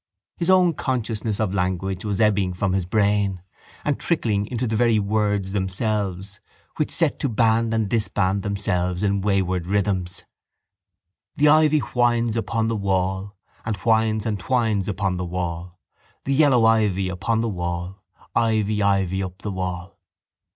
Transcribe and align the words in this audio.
His 0.37 0.49
own 0.49 0.73
consciousness 0.73 1.39
of 1.39 1.53
language 1.53 2.03
was 2.03 2.19
ebbing 2.19 2.53
from 2.55 2.73
his 2.73 2.87
brain 2.87 3.43
and 3.85 3.99
trickling 3.99 4.47
into 4.47 4.65
the 4.65 4.75
very 4.75 4.97
words 4.97 5.51
themselves 5.51 6.39
which 6.77 6.89
set 6.89 7.19
to 7.19 7.29
band 7.29 7.71
and 7.71 7.87
disband 7.87 8.41
themselves 8.41 9.03
in 9.03 9.21
wayward 9.21 9.67
rhythms: 9.67 10.23
The 11.35 11.49
ivy 11.49 11.77
whines 11.81 12.35
upon 12.35 12.67
the 12.67 12.75
wall, 12.75 13.35
And 13.63 13.75
whines 13.77 14.25
and 14.25 14.39
twines 14.39 14.87
upon 14.87 15.17
the 15.17 15.25
wall, 15.25 15.77
The 16.23 16.33
yellow 16.33 16.65
ivy 16.65 17.07
upon 17.07 17.41
the 17.41 17.49
wall, 17.49 18.01
Ivy, 18.33 18.81
ivy 18.81 19.21
up 19.21 19.43
the 19.43 19.51
wall. 19.51 19.99